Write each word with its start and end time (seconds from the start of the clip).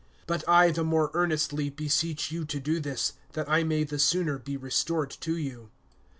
(19)But 0.27 0.43
I 0.47 0.71
the 0.71 0.83
more 0.83 1.11
earnestly 1.13 1.69
beseech 1.69 2.31
you 2.31 2.43
to 2.45 2.59
do 2.59 2.79
this, 2.79 3.13
that 3.33 3.47
I 3.47 3.63
may 3.63 3.83
the 3.83 3.99
sooner 3.99 4.39
be 4.39 4.57
restored 4.57 5.11
to 5.21 5.37
you. 5.37 5.69